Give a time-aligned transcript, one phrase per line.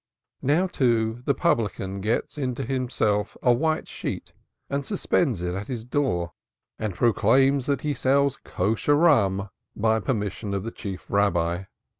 [0.41, 4.33] Now, too, the publican gets unto himself a white sheet
[4.67, 6.33] and suspends it at his door
[6.79, 11.65] and proclaims that he sells Kosher rum by permission of the Chief Rabbi.